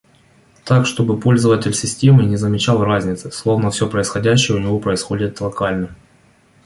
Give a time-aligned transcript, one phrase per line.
[0.65, 5.95] Так, чтобы пользователь системы не замечал разницы, словно все происходящее у него происходит локально